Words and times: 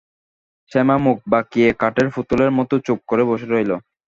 শ্যামা 0.71 0.95
মুখ 0.97 1.17
বাঁকিয়ে 1.31 1.69
কাঠের 1.81 2.07
পুতুলের 2.13 2.51
মতো 2.57 2.75
চুপ 2.85 2.99
করে 3.09 3.23
বসে 3.29 3.47
রইল। 3.47 3.71